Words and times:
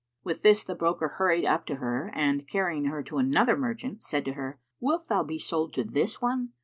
'"With 0.23 0.41
this 0.41 0.63
the 0.63 0.73
broker 0.73 1.07
hurried 1.17 1.45
up 1.45 1.67
to 1.67 1.75
her 1.75 2.09
and, 2.15 2.47
carrying 2.47 2.85
her 2.85 3.03
to 3.03 3.19
another 3.19 3.55
merchant, 3.55 4.01
said 4.01 4.25
to 4.25 4.33
her, 4.33 4.59
"Wilt 4.79 5.07
thou 5.07 5.21
be 5.21 5.37
sold 5.37 5.75
to 5.75 5.83
this 5.83 6.19
one?" 6.19 6.53